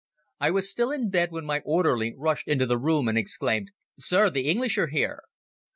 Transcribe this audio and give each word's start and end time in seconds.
I 0.39 0.49
was 0.49 0.67
still 0.67 0.89
in 0.89 1.11
bed 1.11 1.29
when 1.31 1.45
my 1.45 1.61
orderly 1.63 2.15
rushed 2.17 2.47
into 2.47 2.65
the 2.65 2.79
room 2.79 3.07
and 3.07 3.19
exclaimed: 3.19 3.69
"Sir, 3.99 4.31
the 4.31 4.49
English 4.49 4.75
are 4.79 4.87
here!" 4.87 5.21